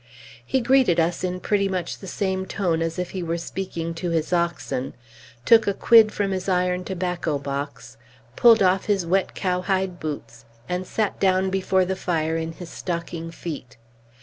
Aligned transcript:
He 0.43 0.61
greeted 0.61 0.99
us 0.99 1.23
in 1.23 1.41
pretty 1.41 1.69
much 1.69 1.99
the 1.99 2.07
same 2.07 2.47
tone 2.47 2.81
as 2.81 2.97
if 2.97 3.11
he 3.11 3.21
were 3.21 3.37
speaking 3.37 3.93
to 3.93 4.09
his 4.09 4.33
oxen, 4.33 4.95
took 5.45 5.67
a 5.67 5.75
quid 5.75 6.11
from 6.11 6.31
his 6.31 6.49
iron 6.49 6.83
tobacco 6.83 7.37
box, 7.37 7.97
pulled 8.35 8.63
off 8.63 8.85
his 8.85 9.05
wet 9.05 9.35
cowhide 9.35 9.99
boots, 9.99 10.45
and 10.67 10.87
sat 10.87 11.19
down 11.19 11.51
before 11.51 11.85
the 11.85 11.95
fire 11.95 12.35
in 12.35 12.53
his 12.53 12.71
stocking 12.71 13.29
feet. 13.29 13.77